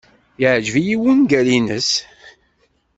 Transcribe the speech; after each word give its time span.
Iɛjeb-iyi 0.43 0.95
wungal-nnes. 1.01 1.91